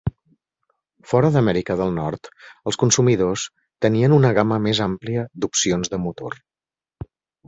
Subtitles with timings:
[1.09, 2.29] Fora d'Amèrica del Nord,
[2.71, 3.43] els consumidors
[3.87, 6.39] tenien una gama més àmplia d'opcions de motor.